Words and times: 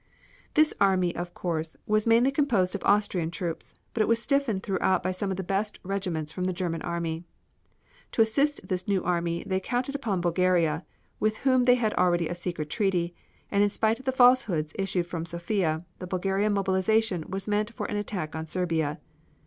This 0.55 0.73
army 0.81 1.15
of 1.15 1.35
course 1.35 1.77
was 1.85 2.07
mainly 2.07 2.31
composed 2.31 2.73
of 2.73 2.83
Austrian 2.85 3.29
troops, 3.29 3.75
but 3.93 4.07
was 4.07 4.19
stiffened 4.19 4.63
throughout 4.63 5.03
by 5.03 5.11
some 5.11 5.29
of 5.29 5.37
the 5.37 5.43
best 5.43 5.77
regiments 5.83 6.31
from 6.31 6.45
the 6.45 6.53
German 6.53 6.81
army. 6.81 7.23
To 8.13 8.23
assist 8.23 8.67
this 8.67 8.87
new 8.87 9.03
army 9.03 9.43
they 9.45 9.59
counted 9.59 9.93
upon 9.93 10.19
Bulgaria, 10.19 10.83
with 11.19 11.37
whom 11.45 11.65
they 11.65 11.75
had 11.75 11.93
already 11.93 12.27
a 12.27 12.33
secret 12.33 12.71
treaty, 12.71 13.13
and 13.51 13.61
in 13.61 13.69
spite 13.69 13.99
of 13.99 14.05
the 14.05 14.11
falsehoods 14.11 14.73
issued 14.73 15.05
from 15.05 15.23
Sofia, 15.23 15.85
the 15.99 16.07
Bulgarian 16.07 16.53
mobilization 16.53 17.23
was 17.29 17.47
meant 17.47 17.71
for 17.75 17.85
an 17.85 17.97
attack 17.97 18.35
on 18.35 18.47
Serbia. 18.47 18.99